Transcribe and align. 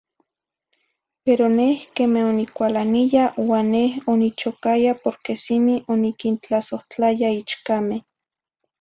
Pero 1.23 1.45
neh 1.57 1.77
queme 1.95 2.21
onicualaniya, 2.31 3.23
uan 3.45 3.65
neh 3.75 3.91
onichocaya 4.13 4.91
porque 5.03 5.33
cimi 5.43 5.75
oniquintlazohtlaya 5.93 7.29
ichcame. 7.41 7.97